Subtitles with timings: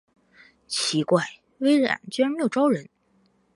[0.65, 1.23] 奇怪，
[1.59, 2.89] 微软居然没有招人